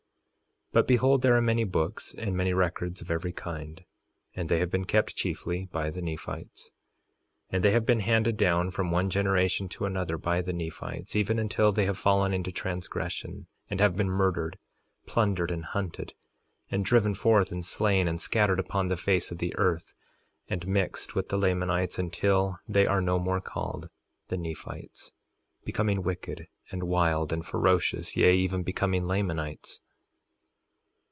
[0.73, 3.83] 3:15 But behold, there are many books and many records of every kind,
[4.33, 6.71] and they have been kept chiefly by the Nephites.
[7.49, 11.13] 3:16 And they have been handed down from one generation to another by the Nephites,
[11.13, 14.57] even until they have fallen into transgression and have been murdered,
[15.05, 16.13] plundered, and hunted,
[16.69, 19.93] and driven forth, and slain, and scattered upon the face of the earth,
[20.47, 23.89] and mixed with the Lamanites until they are no more called
[24.29, 25.11] the Nephites,
[25.65, 29.81] becoming wicked, and wild, and ferocious, yea, even becoming Lamanites.